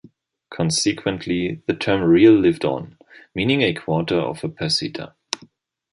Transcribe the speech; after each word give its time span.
Consequently, 0.49 1.61
the 1.67 1.75
term 1.75 2.01
real 2.01 2.33
lived 2.33 2.65
on, 2.65 2.97
meaning 3.35 3.61
a 3.61 3.71
quarter 3.75 4.15
of 4.17 4.43
a 4.43 4.49
peseta. 4.49 5.13